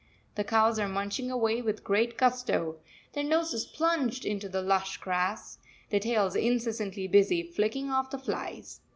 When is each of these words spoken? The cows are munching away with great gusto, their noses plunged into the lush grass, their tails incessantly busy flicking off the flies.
The 0.33 0.43
cows 0.43 0.79
are 0.79 0.87
munching 0.87 1.29
away 1.29 1.61
with 1.61 1.83
great 1.83 2.17
gusto, 2.17 2.77
their 3.13 3.23
noses 3.23 3.65
plunged 3.67 4.25
into 4.25 4.49
the 4.49 4.63
lush 4.63 4.97
grass, 4.97 5.59
their 5.91 5.99
tails 5.99 6.35
incessantly 6.35 7.05
busy 7.07 7.43
flicking 7.43 7.91
off 7.91 8.09
the 8.09 8.17
flies. 8.17 8.79